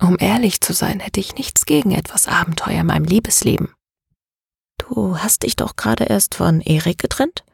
Um 0.00 0.16
ehrlich 0.18 0.60
zu 0.60 0.72
sein, 0.72 1.00
hätte 1.00 1.20
ich 1.20 1.34
nichts 1.34 1.66
gegen 1.66 1.92
etwas 1.92 2.26
Abenteuer 2.26 2.80
in 2.80 2.86
meinem 2.86 3.04
Liebesleben. 3.04 3.72
Du 4.78 5.18
hast 5.18 5.42
dich 5.42 5.56
doch 5.56 5.76
gerade 5.76 6.04
erst 6.04 6.34
von 6.34 6.60
Erik 6.60 6.98
getrennt? 6.98 7.44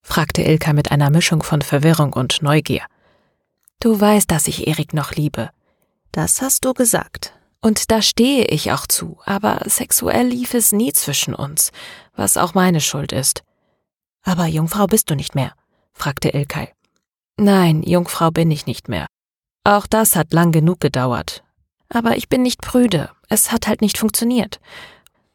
fragte 0.00 0.42
Ilka 0.42 0.72
mit 0.72 0.90
einer 0.90 1.10
Mischung 1.10 1.42
von 1.42 1.62
Verwirrung 1.62 2.12
und 2.12 2.42
Neugier. 2.42 2.84
Du 3.78 4.00
weißt, 4.00 4.30
dass 4.30 4.48
ich 4.48 4.66
Erik 4.66 4.94
noch 4.94 5.12
liebe. 5.12 5.50
Das 6.12 6.42
hast 6.42 6.64
du 6.64 6.72
gesagt. 6.72 7.34
Und 7.60 7.90
da 7.92 8.02
stehe 8.02 8.46
ich 8.46 8.72
auch 8.72 8.86
zu, 8.88 9.20
aber 9.24 9.60
sexuell 9.66 10.26
lief 10.26 10.54
es 10.54 10.72
nie 10.72 10.92
zwischen 10.92 11.34
uns, 11.34 11.70
was 12.14 12.36
auch 12.36 12.54
meine 12.54 12.80
Schuld 12.80 13.12
ist. 13.12 13.44
Aber 14.22 14.46
Jungfrau 14.46 14.86
bist 14.86 15.10
du 15.10 15.14
nicht 15.14 15.34
mehr? 15.34 15.54
fragte 15.92 16.30
Ilkay. 16.30 16.72
Nein, 17.42 17.82
Jungfrau 17.82 18.30
bin 18.30 18.52
ich 18.52 18.66
nicht 18.66 18.88
mehr. 18.88 19.08
Auch 19.64 19.88
das 19.88 20.14
hat 20.14 20.32
lang 20.32 20.52
genug 20.52 20.78
gedauert. 20.78 21.42
Aber 21.88 22.16
ich 22.16 22.28
bin 22.28 22.42
nicht 22.42 22.62
prüde. 22.62 23.10
Es 23.28 23.50
hat 23.50 23.66
halt 23.66 23.80
nicht 23.80 23.98
funktioniert. 23.98 24.60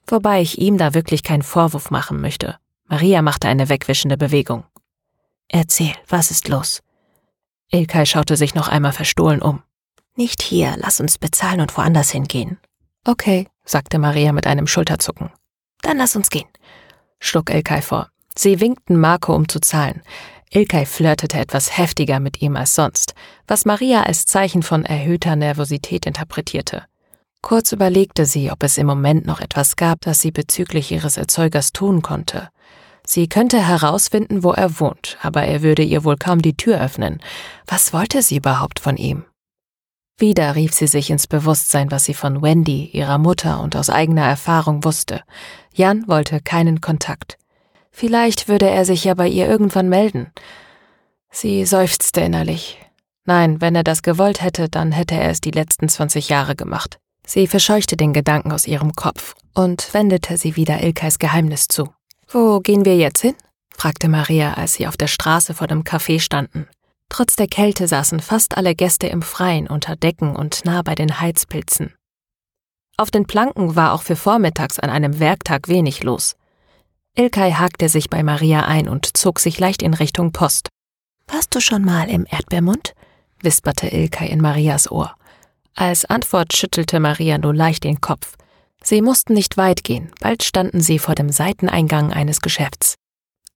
Wobei 0.08 0.42
ich 0.42 0.58
ihm 0.58 0.78
da 0.78 0.94
wirklich 0.94 1.22
keinen 1.22 1.42
Vorwurf 1.42 1.92
machen 1.92 2.22
möchte. 2.22 2.60
Maria 2.86 3.22
machte 3.22 3.50
eine 3.50 3.68
wegwischende 3.68 4.16
Bewegung. 4.16 4.64
Erzähl, 5.50 5.92
was 6.08 6.32
ist 6.32 6.48
los? 6.48 6.82
Ilkay 7.72 8.06
schaute 8.06 8.38
sich 8.38 8.56
noch 8.56 8.70
einmal 8.70 8.94
verstohlen 8.94 9.42
um. 9.42 9.62
Nicht 10.16 10.42
hier, 10.42 10.76
lass 10.78 11.02
uns 11.02 11.18
bezahlen 11.18 11.60
und 11.60 11.76
woanders 11.76 12.10
hingehen. 12.10 12.58
Okay, 13.04 13.50
sagte 13.66 14.00
Maria 14.00 14.32
mit 14.32 14.48
einem 14.48 14.68
Schulterzucken. 14.68 15.30
Dann 15.82 15.98
lass 15.98 16.16
uns 16.16 16.30
gehen, 16.30 16.48
schlug 17.20 17.50
Ilkay 17.50 17.82
vor. 17.82 18.10
Sie 18.34 18.62
winkten 18.62 18.98
Marco, 18.98 19.36
um 19.36 19.50
zu 19.50 19.60
zahlen. 19.60 20.04
Ilkay 20.50 20.86
flirtete 20.86 21.38
etwas 21.38 21.78
heftiger 21.78 22.20
mit 22.20 22.42
ihm 22.42 22.56
als 22.56 22.76
sonst, 22.76 23.14
was 23.48 23.66
Maria 23.66 24.04
als 24.04 24.26
Zeichen 24.26 24.64
von 24.64 24.86
erhöhter 24.86 25.36
Nervosität 25.36 26.06
interpretierte. 26.06 26.86
Kurz 27.42 27.72
überlegte 27.72 28.26
sie, 28.26 28.52
ob 28.52 28.64
es 28.64 28.78
im 28.78 28.88
Moment 28.88 29.26
noch 29.26 29.40
etwas 29.40 29.76
gab, 29.76 30.02
das 30.02 30.22
sie 30.22 30.32
bezüglich 30.32 30.92
ihres 30.92 31.18
Erzeugers 31.18 31.72
tun 31.72 32.02
konnte. 32.02 32.50
Sie 33.06 33.30
könnte 33.30 33.66
herausfinden, 33.66 34.44
wo 34.44 34.52
er 34.52 34.80
wohnt, 34.80 35.18
aber 35.22 35.44
er 35.44 35.62
würde 35.62 35.84
ihr 35.84 36.04
wohl 36.04 36.18
kaum 36.18 36.42
die 36.42 36.58
Tür 36.58 36.82
öffnen. 36.82 37.22
Was 37.66 37.94
wollte 37.94 38.22
sie 38.22 38.38
überhaupt 38.38 38.80
von 38.80 38.98
ihm? 38.98 39.24
Wieder 40.20 40.56
rief 40.56 40.74
sie 40.74 40.88
sich 40.88 41.10
ins 41.10 41.28
Bewusstsein, 41.28 41.92
was 41.92 42.06
sie 42.06 42.14
von 42.14 42.42
Wendy, 42.42 42.90
ihrer 42.92 43.18
Mutter 43.18 43.62
und 43.62 43.76
aus 43.76 43.90
eigener 43.90 44.26
Erfahrung 44.26 44.84
wusste. 44.84 45.22
Jan 45.74 46.08
wollte 46.08 46.42
keinen 46.42 46.82
Kontakt. 46.82 47.38
Vielleicht 48.00 48.48
würde 48.48 48.70
er 48.70 48.86
sich 48.86 49.06
ja 49.06 49.16
bei 49.16 49.28
ihr 49.28 49.48
irgendwann 49.48 49.90
melden. 49.90 50.32
Sie 51.32 51.66
seufzte 51.66 52.22
innerlich. 52.22 52.78
Nein, 53.26 53.60
wenn 53.60 53.74
er 53.74 53.84
das 53.84 54.04
gewollt 54.04 54.44
hätte, 54.44 54.70
dann 54.70 54.92
hätte 54.92 55.16
er 55.16 55.32
es 55.32 55.42
die 55.42 55.50
letzten 55.50 55.90
20 55.90 56.30
Jahre 56.30 56.56
gemacht. 56.56 57.00
Sie 57.26 57.48
verscheuchte 57.48 57.98
den 57.98 58.14
Gedanken 58.14 58.52
aus 58.52 58.68
ihrem 58.68 58.94
Kopf 58.94 59.34
und 59.56 59.92
wendete 59.96 60.38
sie 60.38 60.56
wieder 60.56 60.84
Ilkais 60.84 61.18
Geheimnis 61.18 61.70
zu. 61.70 61.90
Wo 62.28 62.60
gehen 62.60 62.86
wir 62.86 62.96
jetzt 62.96 63.24
hin? 63.24 63.34
fragte 63.76 64.10
Maria, 64.10 64.54
als 64.54 64.76
sie 64.76 64.86
auf 64.86 64.96
der 64.96 65.08
Straße 65.08 65.56
vor 65.56 65.66
dem 65.66 65.82
Café 65.82 66.20
standen. 66.20 66.68
Trotz 67.10 67.36
der 67.36 67.48
Kälte 67.48 67.88
saßen 67.88 68.20
fast 68.20 68.58
alle 68.58 68.76
Gäste 68.76 69.08
im 69.08 69.24
Freien 69.24 69.66
unter 69.66 69.96
Decken 69.96 70.36
und 70.36 70.66
nah 70.66 70.84
bei 70.84 70.94
den 70.94 71.20
Heizpilzen. 71.20 71.96
Auf 72.96 73.10
den 73.10 73.26
Planken 73.26 73.76
war 73.76 73.94
auch 73.94 74.04
für 74.04 74.16
vormittags 74.16 74.78
an 74.78 74.92
einem 74.92 75.20
Werktag 75.20 75.68
wenig 75.68 76.04
los. 76.04 76.36
Ilkay 77.20 77.54
hakte 77.54 77.90
sich 77.90 78.12
bei 78.12 78.22
Maria 78.22 78.68
ein 78.68 78.88
und 78.88 79.18
zog 79.18 79.40
sich 79.40 79.60
leicht 79.60 79.82
in 79.82 79.96
Richtung 79.96 80.32
Post. 80.34 80.70
Warst 81.28 81.54
du 81.56 81.60
schon 81.60 81.84
mal 81.84 82.10
im 82.10 82.28
Erdbeermund? 82.30 82.94
wisperte 83.42 83.88
Ilkay 83.88 84.28
in 84.28 84.40
Marias 84.40 84.92
Ohr. 84.92 85.16
Als 85.74 86.06
Antwort 86.06 86.56
schüttelte 86.56 87.00
Maria 87.00 87.40
nur 87.40 87.56
leicht 87.56 87.86
den 87.86 88.02
Kopf. 88.02 88.36
Sie 88.84 89.02
mussten 89.02 89.34
nicht 89.34 89.58
weit 89.58 89.84
gehen, 89.84 90.12
bald 90.22 90.44
standen 90.44 90.80
sie 90.80 91.00
vor 91.00 91.16
dem 91.16 91.30
Seiteneingang 91.30 92.14
eines 92.14 92.40
Geschäfts. 92.42 92.96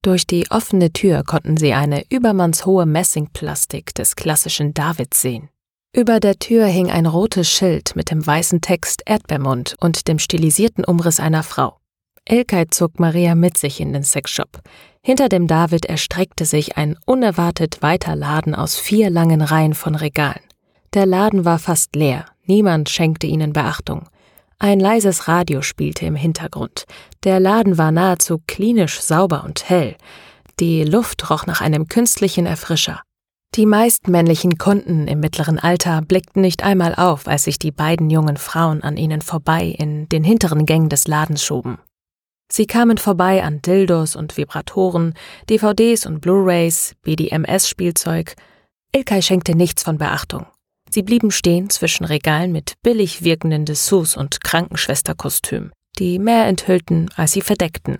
Durch 0.01 0.25
die 0.25 0.49
offene 0.49 0.91
Tür 0.91 1.23
konnten 1.23 1.57
sie 1.57 1.73
eine 1.73 2.03
übermannshohe 2.09 2.87
Messingplastik 2.87 3.93
des 3.93 4.15
klassischen 4.15 4.73
Davids 4.73 5.21
sehen. 5.21 5.49
Über 5.95 6.19
der 6.19 6.39
Tür 6.39 6.65
hing 6.65 6.89
ein 6.89 7.05
rotes 7.05 7.47
Schild 7.47 7.95
mit 7.95 8.09
dem 8.09 8.25
weißen 8.25 8.61
Text 8.61 9.03
Erdbeermund 9.05 9.75
und 9.79 10.07
dem 10.07 10.17
stilisierten 10.17 10.83
Umriss 10.83 11.19
einer 11.19 11.43
Frau. 11.43 11.80
Elkay 12.25 12.67
zog 12.69 12.99
Maria 12.99 13.35
mit 13.35 13.57
sich 13.57 13.79
in 13.79 13.93
den 13.93 14.03
Sexshop. 14.03 14.61
Hinter 15.03 15.29
dem 15.29 15.47
David 15.47 15.85
erstreckte 15.85 16.45
sich 16.45 16.77
ein 16.77 16.95
unerwartet 17.05 17.81
weiter 17.81 18.15
Laden 18.15 18.53
aus 18.53 18.77
vier 18.77 19.09
langen 19.09 19.41
Reihen 19.41 19.73
von 19.73 19.95
Regalen. 19.95 20.41
Der 20.93 21.05
Laden 21.05 21.45
war 21.45 21.57
fast 21.57 21.95
leer, 21.95 22.25
niemand 22.45 22.89
schenkte 22.89 23.25
ihnen 23.25 23.53
Beachtung. 23.53 24.07
Ein 24.59 24.79
leises 24.79 25.27
Radio 25.27 25.63
spielte 25.63 26.05
im 26.05 26.15
Hintergrund. 26.15 26.85
Der 27.23 27.39
Laden 27.39 27.79
war 27.79 27.91
nahezu 27.91 28.39
klinisch 28.45 29.01
sauber 29.01 29.43
und 29.43 29.67
hell. 29.67 29.95
Die 30.59 30.83
Luft 30.83 31.31
roch 31.31 31.47
nach 31.47 31.61
einem 31.61 31.87
künstlichen 31.87 32.45
Erfrischer. 32.45 33.01
Die 33.55 33.65
meisten 33.65 34.11
männlichen 34.11 34.59
Kunden 34.59 35.07
im 35.07 35.19
mittleren 35.19 35.57
Alter 35.57 36.01
blickten 36.03 36.43
nicht 36.43 36.63
einmal 36.63 36.93
auf, 36.93 37.27
als 37.27 37.45
sich 37.45 37.57
die 37.57 37.71
beiden 37.71 38.09
jungen 38.09 38.37
Frauen 38.37 38.83
an 38.83 38.97
ihnen 38.97 39.21
vorbei 39.21 39.65
in 39.65 40.07
den 40.09 40.23
hinteren 40.23 40.67
Gängen 40.67 40.89
des 40.89 41.07
Ladens 41.07 41.43
schoben. 41.43 41.79
Sie 42.51 42.65
kamen 42.65 42.97
vorbei 42.97 43.43
an 43.43 43.61
Dildos 43.61 44.17
und 44.17 44.35
Vibratoren, 44.35 45.13
DVDs 45.49 46.05
und 46.05 46.19
Blu-rays, 46.19 46.95
BDMS-Spielzeug. 47.01 48.35
Ilkay 48.93 49.21
schenkte 49.21 49.55
nichts 49.55 49.83
von 49.83 49.97
Beachtung. 49.97 50.45
Sie 50.89 51.01
blieben 51.01 51.31
stehen 51.31 51.69
zwischen 51.69 52.03
Regalen 52.03 52.51
mit 52.51 52.73
billig 52.83 53.23
wirkenden 53.23 53.63
Dessous 53.63 54.17
und 54.17 54.41
Krankenschwesterkostümen, 54.41 55.71
die 55.97 56.19
mehr 56.19 56.45
enthüllten, 56.47 57.09
als 57.15 57.31
sie 57.31 57.41
verdeckten. 57.41 57.99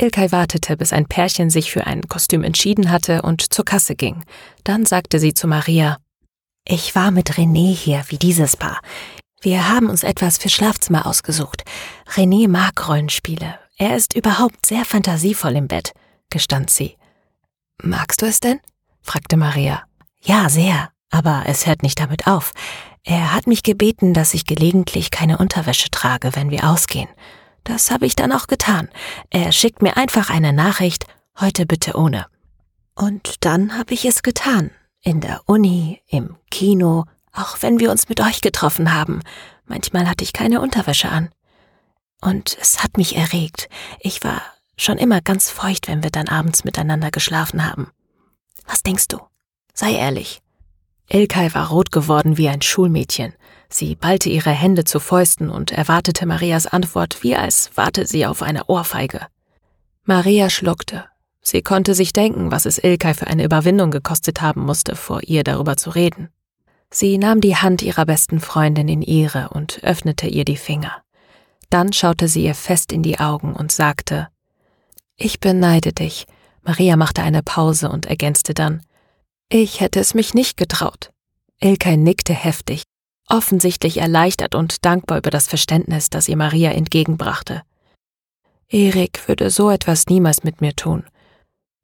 Ilkay 0.00 0.32
wartete, 0.32 0.76
bis 0.76 0.92
ein 0.92 1.06
Pärchen 1.06 1.50
sich 1.50 1.70
für 1.70 1.86
ein 1.86 2.02
Kostüm 2.08 2.42
entschieden 2.42 2.90
hatte 2.90 3.22
und 3.22 3.52
zur 3.52 3.64
Kasse 3.64 3.94
ging. 3.94 4.24
Dann 4.64 4.84
sagte 4.84 5.20
sie 5.20 5.34
zu 5.34 5.46
Maria, 5.46 5.98
Ich 6.64 6.96
war 6.96 7.12
mit 7.12 7.34
René 7.34 7.72
hier, 7.72 8.02
wie 8.08 8.18
dieses 8.18 8.56
Paar. 8.56 8.80
Wir 9.40 9.68
haben 9.68 9.88
uns 9.88 10.02
etwas 10.02 10.38
für 10.38 10.48
Schlafzimmer 10.48 11.06
ausgesucht. 11.06 11.64
René 12.14 12.48
mag 12.48 12.88
Rollenspiele. 12.88 13.58
Er 13.76 13.96
ist 13.96 14.14
überhaupt 14.14 14.66
sehr 14.66 14.84
fantasievoll 14.84 15.54
im 15.54 15.68
Bett, 15.68 15.92
gestand 16.30 16.70
sie. 16.70 16.96
Magst 17.80 18.22
du 18.22 18.26
es 18.26 18.40
denn? 18.40 18.60
fragte 19.02 19.36
Maria. 19.36 19.84
Ja, 20.20 20.48
sehr. 20.48 20.90
Aber 21.10 21.44
es 21.46 21.66
hört 21.66 21.82
nicht 21.82 22.00
damit 22.00 22.26
auf. 22.26 22.52
Er 23.04 23.32
hat 23.32 23.46
mich 23.46 23.62
gebeten, 23.62 24.12
dass 24.12 24.34
ich 24.34 24.44
gelegentlich 24.44 25.10
keine 25.10 25.38
Unterwäsche 25.38 25.90
trage, 25.90 26.34
wenn 26.34 26.50
wir 26.50 26.68
ausgehen. 26.68 27.08
Das 27.64 27.90
habe 27.90 28.06
ich 28.06 28.16
dann 28.16 28.32
auch 28.32 28.48
getan. 28.48 28.88
Er 29.30 29.52
schickt 29.52 29.80
mir 29.80 29.96
einfach 29.96 30.30
eine 30.30 30.52
Nachricht, 30.52 31.06
heute 31.38 31.64
bitte 31.64 31.96
ohne. 31.96 32.26
Und 32.94 33.44
dann 33.44 33.78
habe 33.78 33.94
ich 33.94 34.04
es 34.04 34.22
getan. 34.22 34.72
In 35.00 35.20
der 35.20 35.42
Uni, 35.46 36.02
im 36.08 36.36
Kino, 36.50 37.04
auch 37.38 37.58
wenn 37.60 37.80
wir 37.80 37.90
uns 37.90 38.08
mit 38.08 38.20
euch 38.20 38.40
getroffen 38.40 38.92
haben. 38.94 39.20
Manchmal 39.66 40.08
hatte 40.08 40.24
ich 40.24 40.32
keine 40.32 40.60
Unterwäsche 40.60 41.08
an. 41.08 41.30
Und 42.20 42.56
es 42.60 42.82
hat 42.82 42.96
mich 42.96 43.16
erregt. 43.16 43.68
Ich 44.00 44.24
war 44.24 44.42
schon 44.76 44.98
immer 44.98 45.20
ganz 45.20 45.50
feucht, 45.50 45.88
wenn 45.88 46.02
wir 46.02 46.10
dann 46.10 46.28
abends 46.28 46.64
miteinander 46.64 47.10
geschlafen 47.10 47.64
haben. 47.64 47.90
Was 48.66 48.82
denkst 48.82 49.08
du? 49.08 49.18
Sei 49.72 49.92
ehrlich. 49.92 50.40
Ilkay 51.08 51.54
war 51.54 51.68
rot 51.68 51.90
geworden 51.92 52.36
wie 52.36 52.48
ein 52.48 52.60
Schulmädchen. 52.60 53.32
Sie 53.70 53.94
ballte 53.94 54.28
ihre 54.28 54.50
Hände 54.50 54.84
zu 54.84 54.98
Fäusten 55.00 55.50
und 55.50 55.72
erwartete 55.72 56.26
Marias 56.26 56.66
Antwort, 56.66 57.22
wie 57.22 57.36
als 57.36 57.70
warte 57.74 58.06
sie 58.06 58.26
auf 58.26 58.42
eine 58.42 58.66
Ohrfeige. 58.66 59.26
Maria 60.04 60.50
schluckte. 60.50 61.04
Sie 61.40 61.62
konnte 61.62 61.94
sich 61.94 62.12
denken, 62.12 62.50
was 62.50 62.66
es 62.66 62.82
Ilkay 62.82 63.14
für 63.14 63.26
eine 63.26 63.44
Überwindung 63.44 63.90
gekostet 63.90 64.40
haben 64.40 64.62
musste, 64.62 64.96
vor 64.96 65.22
ihr 65.22 65.44
darüber 65.44 65.76
zu 65.76 65.90
reden. 65.90 66.30
Sie 66.90 67.18
nahm 67.18 67.40
die 67.40 67.56
Hand 67.56 67.82
ihrer 67.82 68.06
besten 68.06 68.40
Freundin 68.40 68.88
in 68.88 69.02
ihre 69.02 69.50
und 69.50 69.82
öffnete 69.82 70.26
ihr 70.26 70.44
die 70.44 70.56
Finger. 70.56 71.02
Dann 71.70 71.92
schaute 71.92 72.28
sie 72.28 72.44
ihr 72.44 72.54
fest 72.54 72.92
in 72.92 73.02
die 73.02 73.18
Augen 73.18 73.54
und 73.54 73.72
sagte 73.72 74.28
Ich 75.16 75.40
beneide 75.40 75.92
dich. 75.92 76.26
Maria 76.62 76.96
machte 76.96 77.22
eine 77.22 77.42
Pause 77.42 77.90
und 77.90 78.06
ergänzte 78.06 78.54
dann 78.54 78.82
ich 79.50 79.80
hätte 79.80 79.98
es 79.98 80.12
mich 80.12 80.34
nicht 80.34 80.58
getraut. 80.58 81.10
Ilkay 81.60 81.96
nickte 81.96 82.34
heftig, 82.34 82.82
offensichtlich 83.28 83.96
erleichtert 83.96 84.54
und 84.54 84.84
dankbar 84.84 85.16
über 85.18 85.30
das 85.30 85.48
Verständnis, 85.48 86.10
das 86.10 86.28
ihr 86.28 86.36
Maria 86.36 86.72
entgegenbrachte. 86.72 87.62
Erik 88.68 89.26
würde 89.26 89.48
so 89.48 89.70
etwas 89.70 90.06
niemals 90.08 90.44
mit 90.44 90.60
mir 90.60 90.76
tun, 90.76 91.04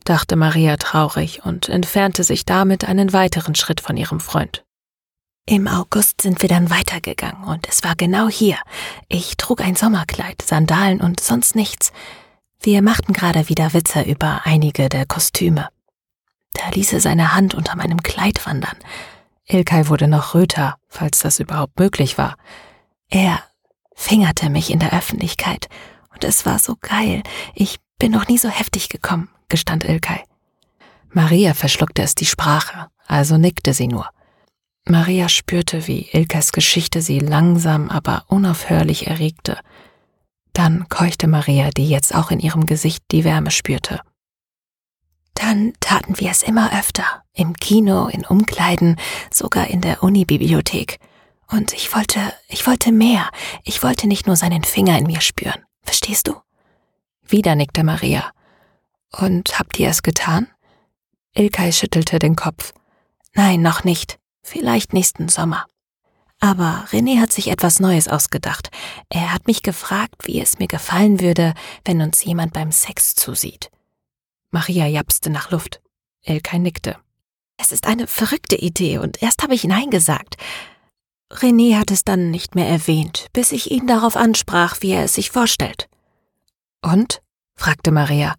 dachte 0.05 0.37
Maria 0.37 0.77
traurig 0.77 1.47
und 1.47 1.71
entfernte 1.71 2.23
sich 2.23 2.45
damit 2.45 2.85
einen 2.85 3.15
weiteren 3.15 3.55
Schritt 3.55 3.81
von 3.81 3.97
ihrem 3.97 4.21
Freund. 4.21 4.63
Im 5.47 5.69
August 5.69 6.23
sind 6.23 6.41
wir 6.41 6.49
dann 6.49 6.71
weitergegangen 6.71 7.45
und 7.45 7.69
es 7.69 7.85
war 7.85 7.95
genau 7.97 8.29
hier. 8.29 8.57
Ich 9.09 9.37
trug 9.37 9.61
ein 9.61 9.77
Sommerkleid, 9.77 10.41
Sandalen 10.41 11.03
und 11.03 11.21
sonst 11.21 11.55
nichts. 11.55 11.93
Wir 12.61 12.81
machten 12.81 13.13
gerade 13.13 13.51
wieder 13.51 13.75
Witze 13.75 14.01
über 14.03 14.41
einige 14.45 14.89
der 14.89 15.05
Kostüme. 15.05 15.69
Da 16.55 16.71
ließ 16.71 16.95
er 16.95 17.01
seine 17.01 17.35
Hand 17.35 17.55
unter 17.55 17.77
meinem 17.77 18.03
Kleid 18.03 18.47
wandern. 18.47 18.77
Ilkay 19.45 19.89
wurde 19.89 20.09
noch 20.09 20.35
röter, 20.35 20.79
falls 20.89 21.19
das 21.19 21.41
überhaupt 21.41 21.79
möglich 21.79 22.17
war. 22.17 22.37
Er 23.11 23.43
fingerte 23.95 24.49
mich 24.49 24.71
in 24.71 24.79
der 24.79 24.95
Öffentlichkeit 24.95 25.69
und 26.15 26.25
es 26.25 26.47
war 26.47 26.59
so 26.59 26.77
geil. 26.81 27.23
Ich 27.55 27.81
bin 27.99 28.13
noch 28.13 28.29
nie 28.29 28.39
so 28.39 28.49
heftig 28.49 28.89
gekommen, 28.89 29.29
gestand 29.51 29.85
Ilkay. 29.85 30.25
Maria 31.11 31.53
verschluckte 31.53 32.01
es 32.01 32.15
die 32.15 32.25
Sprache, 32.25 32.89
also 33.07 33.37
nickte 33.37 33.75
sie 33.75 33.89
nur. 33.89 34.09
Maria 34.87 35.29
spürte, 35.29 35.87
wie 35.87 36.09
Ilkes 36.13 36.53
Geschichte 36.53 37.01
sie 37.01 37.19
langsam, 37.19 37.89
aber 37.89 38.25
unaufhörlich 38.29 39.07
erregte. 39.07 39.59
Dann 40.53 40.89
keuchte 40.89 41.27
Maria, 41.27 41.71
die 41.71 41.89
jetzt 41.89 42.15
auch 42.15 42.31
in 42.31 42.39
ihrem 42.39 42.67
Gesicht 42.67 43.03
die 43.11 43.25
Wärme 43.25 43.51
spürte. 43.51 44.01
Dann 45.35 45.73
taten 45.81 46.21
wir 46.21 46.31
es 46.31 46.43
immer 46.43 46.79
öfter, 46.79 47.25
im 47.33 47.55
Kino, 47.55 48.07
in 48.07 48.25
Umkleiden, 48.25 48.97
sogar 49.33 49.67
in 49.69 49.81
der 49.81 50.03
Unibibliothek. 50.03 50.99
Und 51.49 51.73
ich 51.73 51.95
wollte, 51.95 52.21
ich 52.49 52.67
wollte 52.67 52.93
mehr. 52.93 53.31
Ich 53.65 53.83
wollte 53.83 54.07
nicht 54.07 54.27
nur 54.27 54.37
seinen 54.37 54.65
Finger 54.65 54.99
in 54.99 55.07
mir 55.07 55.21
spüren. 55.21 55.65
Verstehst 55.83 56.29
du? 56.29 56.37
Wieder 57.27 57.55
nickte 57.57 57.85
Maria. 57.85 58.31
Und 59.11 59.59
habt 59.59 59.79
ihr 59.79 59.89
es 59.89 60.03
getan? 60.03 60.49
Ilkay 61.35 61.73
schüttelte 61.73 62.19
den 62.19 62.37
Kopf. 62.37 62.73
Nein, 63.35 63.61
noch 63.63 63.83
nicht. 63.83 64.19
Vielleicht 64.45 64.93
nächsten 64.93 65.31
Sommer. 65.31 65.65
Aber 66.39 66.85
René 66.91 67.19
hat 67.19 67.33
sich 67.33 67.49
etwas 67.49 67.81
Neues 67.81 68.09
ausgedacht. 68.09 68.69
Er 69.09 69.33
hat 69.33 69.47
mich 69.47 69.63
gefragt, 69.63 70.27
wie 70.27 70.39
es 70.41 70.59
mir 70.59 70.69
gefallen 70.69 71.21
würde, 71.21 71.55
wenn 71.87 72.03
uns 72.03 72.23
jemand 72.23 72.53
beim 72.53 72.71
Sex 72.71 73.15
zusieht. 73.15 73.71
Maria 74.51 74.87
japste 74.87 75.31
nach 75.31 75.51
Luft. 75.51 75.81
Elkay 76.23 76.59
nickte. 76.59 76.99
Es 77.57 77.73
ist 77.73 77.87
eine 77.87 78.07
verrückte 78.07 78.57
Idee 78.57 78.99
und 78.99 79.23
erst 79.23 79.43
habe 79.43 79.55
ich 79.55 79.65
Nein 79.65 79.89
gesagt. 79.89 80.37
René 81.33 81.79
hat 81.79 81.91
es 81.91 82.05
dann 82.05 82.31
nicht 82.31 82.55
mehr 82.55 82.69
erwähnt, 82.69 83.29
bis 83.33 83.51
ich 83.51 83.71
ihn 83.71 83.87
darauf 83.87 84.15
ansprach, 84.15 84.77
wie 84.81 84.93
er 84.93 85.05
es 85.05 85.15
sich 85.15 85.31
vorstellt. 85.31 85.89
Und? 86.83 87.23
fragte 87.57 87.93
Maria. 87.93 88.35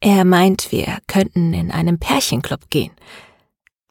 Er 0.00 0.24
meint, 0.24 0.72
wir 0.72 0.98
könnten 1.06 1.52
in 1.52 1.70
einem 1.70 1.98
Pärchenclub 1.98 2.70
gehen 2.70 2.92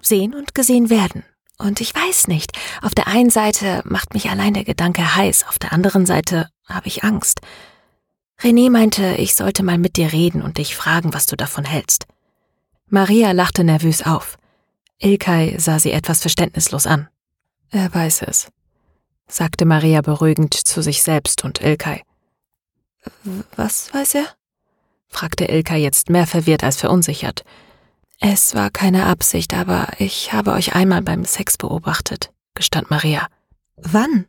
sehen 0.02 0.34
und 0.34 0.56
gesehen 0.56 0.90
werden. 0.90 1.24
Und 1.58 1.80
ich 1.80 1.94
weiß 1.94 2.28
nicht, 2.28 2.52
auf 2.82 2.96
der 2.96 3.08
einen 3.08 3.30
Seite 3.30 3.82
macht 3.86 4.14
mich 4.14 4.30
allein 4.30 4.54
der 4.54 4.64
Gedanke 4.64 5.16
heiß, 5.16 5.46
auf 5.48 5.60
der 5.60 5.74
anderen 5.74 6.06
Seite 6.06 6.50
habe 6.68 6.88
ich 6.88 7.04
Angst. 7.04 7.42
René 8.40 8.72
meinte, 8.72 9.16
ich 9.18 9.36
sollte 9.36 9.62
mal 9.62 9.78
mit 9.78 9.98
dir 9.98 10.12
reden 10.12 10.42
und 10.42 10.58
dich 10.58 10.76
fragen, 10.76 11.14
was 11.14 11.28
du 11.28 11.36
davon 11.36 11.64
hältst. 11.64 12.08
Maria 12.88 13.32
lachte 13.32 13.64
nervös 13.64 14.02
auf. 14.02 14.38
Ilkay 14.98 15.60
sah 15.60 15.78
sie 15.78 15.92
etwas 15.92 16.22
verständnislos 16.22 16.88
an. 16.88 17.08
Er 17.70 17.94
weiß 17.94 18.24
es, 18.24 18.50
sagte 19.28 19.66
Maria 19.66 20.02
beruhigend 20.02 20.54
zu 20.54 20.82
sich 20.82 21.04
selbst 21.04 21.44
und 21.44 21.62
Ilkay. 21.62 22.02
Was 23.56 23.94
weiß 23.94 24.16
er? 24.16 24.26
fragte 25.08 25.46
Ilkay 25.46 25.78
jetzt 25.78 26.10
mehr 26.10 26.26
verwirrt 26.26 26.64
als 26.64 26.78
verunsichert. 26.78 27.44
Es 28.24 28.54
war 28.54 28.70
keine 28.70 29.08
Absicht, 29.08 29.56
aber 29.56 29.88
ich 29.98 30.32
habe 30.32 30.52
euch 30.52 30.76
einmal 30.76 31.02
beim 31.02 31.26
Sex 31.26 31.58
beobachtet, 31.58 32.32
gestand 32.54 32.92
Maria. 32.92 33.28
Wann? 33.78 34.26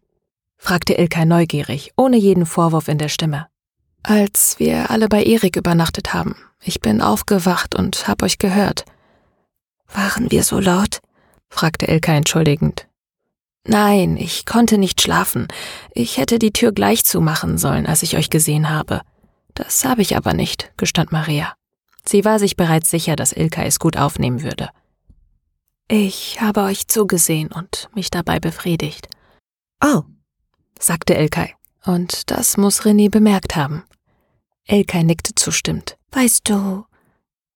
fragte 0.56 0.94
Ilkay 0.94 1.26
neugierig, 1.26 1.92
ohne 1.96 2.16
jeden 2.16 2.46
Vorwurf 2.46 2.88
in 2.88 2.96
der 2.96 3.11
Stimme. 3.11 3.49
Als 4.02 4.58
wir 4.58 4.90
alle 4.90 5.08
bei 5.08 5.22
Erik 5.22 5.56
übernachtet 5.56 6.14
haben. 6.14 6.37
Ich 6.62 6.80
bin 6.80 7.02
aufgewacht 7.02 7.75
und 7.75 8.08
hab 8.08 8.22
euch 8.22 8.38
gehört. 8.38 8.87
Waren 9.92 10.30
wir 10.30 10.42
so 10.42 10.58
laut? 10.58 11.00
fragte 11.50 11.84
Ilkay 11.87 12.16
entschuldigend. 12.16 12.88
Nein, 13.66 14.16
ich 14.16 14.46
konnte 14.46 14.78
nicht 14.78 15.02
schlafen. 15.02 15.49
Ich 15.92 16.16
hätte 16.16 16.38
die 16.38 16.52
Tür 16.52 16.72
gleich 16.72 17.04
zumachen 17.04 17.58
sollen, 17.58 17.87
als 17.87 18.02
ich 18.02 18.16
euch 18.16 18.30
gesehen 18.30 18.70
habe. 18.70 19.02
Das 19.52 19.84
habe 19.84 20.00
ich 20.00 20.16
aber 20.16 20.32
nicht, 20.32 20.72
gestand 20.78 21.12
Maria. 21.12 21.52
Sie 22.05 22.25
war 22.25 22.38
sich 22.38 22.57
bereits 22.57 22.91
sicher, 22.91 23.17
dass 23.17 23.33
Ilka 23.33 23.62
es 23.62 23.79
gut 23.79 23.97
aufnehmen 23.97 24.43
würde. 24.43 24.71
Ich 25.88 26.41
habe 26.41 26.62
euch 26.62 26.88
zugesehen 26.88 27.51
und 27.53 27.88
mich 27.95 28.11
dabei 28.11 28.41
befriedigt. 28.41 29.09
Oh, 29.85 30.03
sagte 30.79 31.15
Ilkay, 31.15 31.55
und 31.85 32.31
das 32.31 32.57
muss 32.57 32.83
René 32.83 33.11
bemerkt 33.11 33.57
haben. 33.57 33.85
Ilkay 34.67 35.05
nickte 35.05 35.35
zustimmend. 35.35 35.97
Weißt 36.12 36.49
du, 36.49 36.85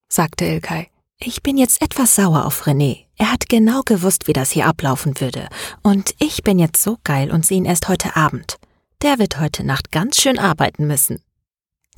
sagte 0.09 0.45
Ilkay, 0.45 0.89
ich 1.19 1.43
bin 1.43 1.57
jetzt 1.57 1.81
etwas 1.81 2.15
sauer 2.15 2.45
auf 2.45 2.67
René. 2.67 3.07
Er 3.17 3.33
hat 3.33 3.49
genau 3.49 3.83
gewusst, 3.83 4.29
wie 4.29 4.33
das 4.33 4.51
hier 4.51 4.67
ablaufen 4.67 5.19
würde. 5.21 5.49
Und 5.83 6.15
ich 6.19 6.43
bin 6.43 6.59
jetzt 6.59 6.83
so 6.83 6.99
geil 7.05 7.31
und 7.31 7.47
sehe 7.47 7.57
ihn 7.59 7.65
erst 7.65 7.89
heute 7.89 8.17
Abend. 8.17 8.59
Der 9.03 9.19
wird 9.19 9.41
heute 9.41 9.65
Nacht 9.65 9.93
ganz 9.93 10.21
schön 10.21 10.39
arbeiten 10.39 10.87
müssen. 10.87 11.23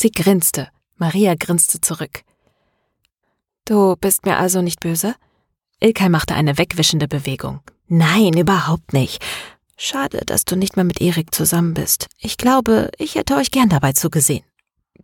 Sie 0.01 0.13
grinste. 0.13 0.69
Maria 0.97 1.35
grinste 1.35 1.81
zurück. 1.81 2.23
Du 3.68 3.96
bist 3.96 4.24
mir 4.24 4.38
also 4.38 4.62
nicht 4.62 4.81
böse? 4.81 5.14
Ilkay 5.81 6.09
machte 6.09 6.35
eine 6.35 6.57
wegwischende 6.57 7.07
Bewegung. 7.07 7.61
Nein, 7.87 8.33
überhaupt 8.33 8.94
nicht. 8.94 9.22
Schade, 9.76 10.22
dass 10.24 10.46
du 10.46 10.57
nicht 10.57 10.76
mehr 10.76 10.87
mit 10.87 11.02
Erik 11.02 11.35
zusammen 11.35 11.74
bist. 11.74 12.07
Ich 12.18 12.38
glaube, 12.38 12.90
ich 12.96 13.14
hätte 13.14 13.37
euch 13.37 13.50
gern 13.50 13.68
dabei 13.68 13.92
zugesehen. 13.92 14.42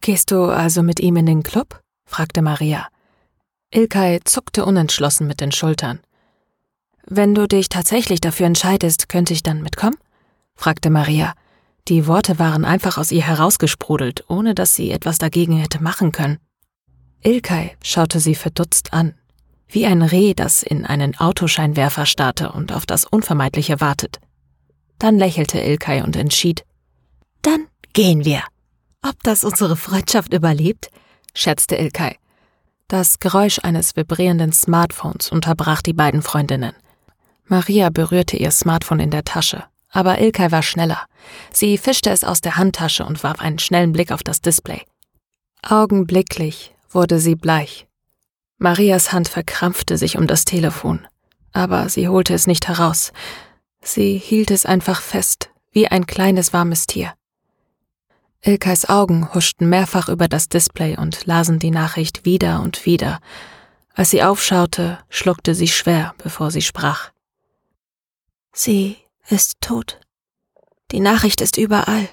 Gehst 0.00 0.30
du 0.30 0.44
also 0.44 0.82
mit 0.82 0.98
ihm 0.98 1.16
in 1.16 1.26
den 1.26 1.42
Club? 1.42 1.78
fragte 2.06 2.40
Maria. 2.40 2.88
Ilkay 3.70 4.20
zuckte 4.24 4.64
unentschlossen 4.64 5.26
mit 5.26 5.42
den 5.42 5.52
Schultern. 5.52 6.00
Wenn 7.04 7.34
du 7.34 7.46
dich 7.46 7.68
tatsächlich 7.68 8.22
dafür 8.22 8.46
entscheidest, 8.46 9.10
könnte 9.10 9.34
ich 9.34 9.42
dann 9.42 9.60
mitkommen? 9.60 9.98
fragte 10.56 10.88
Maria. 10.88 11.34
Die 11.88 12.06
Worte 12.06 12.38
waren 12.38 12.64
einfach 12.64 12.96
aus 12.96 13.12
ihr 13.12 13.26
herausgesprudelt, 13.26 14.24
ohne 14.28 14.54
dass 14.54 14.74
sie 14.74 14.90
etwas 14.90 15.18
dagegen 15.18 15.58
hätte 15.58 15.82
machen 15.82 16.12
können. 16.12 16.38
Ilkay 17.24 17.76
schaute 17.82 18.20
sie 18.20 18.34
verdutzt 18.34 18.92
an, 18.92 19.14
wie 19.66 19.86
ein 19.86 20.02
Reh, 20.02 20.34
das 20.34 20.62
in 20.62 20.84
einen 20.84 21.16
Autoscheinwerfer 21.18 22.04
starrte 22.04 22.52
und 22.52 22.72
auf 22.72 22.84
das 22.84 23.06
Unvermeidliche 23.06 23.80
wartet. 23.80 24.20
Dann 24.98 25.18
lächelte 25.18 25.58
Ilkay 25.58 26.02
und 26.02 26.16
entschied. 26.16 26.64
Dann 27.40 27.66
gehen 27.94 28.24
wir. 28.26 28.42
Ob 29.02 29.22
das 29.22 29.42
unsere 29.42 29.76
Freundschaft 29.76 30.32
überlebt? 30.34 30.90
scherzte 31.34 31.76
Ilkay. 31.76 32.16
Das 32.88 33.18
Geräusch 33.18 33.58
eines 33.62 33.96
vibrierenden 33.96 34.52
Smartphones 34.52 35.32
unterbrach 35.32 35.80
die 35.80 35.94
beiden 35.94 36.20
Freundinnen. 36.20 36.74
Maria 37.46 37.88
berührte 37.88 38.36
ihr 38.36 38.50
Smartphone 38.50 39.00
in 39.00 39.10
der 39.10 39.24
Tasche, 39.24 39.64
aber 39.90 40.20
Ilkay 40.20 40.52
war 40.52 40.62
schneller. 40.62 41.06
Sie 41.50 41.78
fischte 41.78 42.10
es 42.10 42.22
aus 42.22 42.42
der 42.42 42.56
Handtasche 42.56 43.04
und 43.06 43.22
warf 43.24 43.40
einen 43.40 43.58
schnellen 43.58 43.92
Blick 43.92 44.12
auf 44.12 44.22
das 44.22 44.42
Display. 44.42 44.82
Augenblicklich 45.62 46.73
wurde 46.94 47.18
sie 47.18 47.34
bleich. 47.34 47.86
Marias 48.58 49.12
Hand 49.12 49.28
verkrampfte 49.28 49.98
sich 49.98 50.16
um 50.16 50.26
das 50.26 50.44
Telefon, 50.44 51.06
aber 51.52 51.88
sie 51.88 52.08
holte 52.08 52.34
es 52.34 52.46
nicht 52.46 52.68
heraus. 52.68 53.12
Sie 53.82 54.16
hielt 54.16 54.50
es 54.50 54.64
einfach 54.64 55.00
fest, 55.02 55.50
wie 55.72 55.88
ein 55.88 56.06
kleines 56.06 56.52
warmes 56.52 56.86
Tier. 56.86 57.12
Ilkais 58.40 58.88
Augen 58.88 59.32
huschten 59.34 59.68
mehrfach 59.68 60.08
über 60.08 60.28
das 60.28 60.48
Display 60.48 60.96
und 60.96 61.26
lasen 61.26 61.58
die 61.58 61.70
Nachricht 61.70 62.24
wieder 62.24 62.60
und 62.60 62.84
wieder. 62.84 63.20
Als 63.94 64.10
sie 64.10 64.22
aufschaute, 64.22 64.98
schluckte 65.08 65.54
sie 65.54 65.68
schwer, 65.68 66.14
bevor 66.18 66.50
sie 66.50 66.62
sprach. 66.62 67.10
Sie 68.52 68.96
ist 69.28 69.60
tot. 69.60 70.00
Die 70.92 71.00
Nachricht 71.00 71.40
ist 71.40 71.56
überall. 71.56 72.08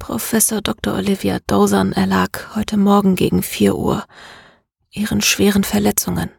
Professor 0.00 0.60
Dr. 0.60 0.94
Olivia 0.94 1.38
Dawson 1.46 1.92
erlag 1.92 2.56
heute 2.56 2.76
Morgen 2.76 3.14
gegen 3.14 3.42
vier 3.42 3.76
Uhr 3.76 4.06
ihren 4.90 5.20
schweren 5.20 5.62
Verletzungen. 5.62 6.30